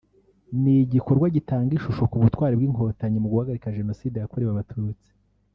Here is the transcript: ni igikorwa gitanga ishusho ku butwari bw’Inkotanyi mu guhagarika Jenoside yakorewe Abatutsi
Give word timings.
ni 0.61 0.73
igikorwa 0.85 1.27
gitanga 1.35 1.71
ishusho 1.77 2.03
ku 2.11 2.15
butwari 2.23 2.53
bw’Inkotanyi 2.59 3.17
mu 3.19 3.27
guhagarika 3.31 3.75
Jenoside 3.77 4.15
yakorewe 4.17 4.51
Abatutsi 4.53 5.09